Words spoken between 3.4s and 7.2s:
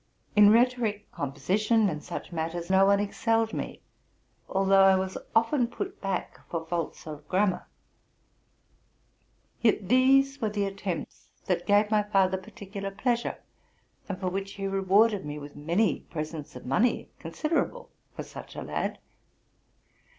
me; although I was often put back for faults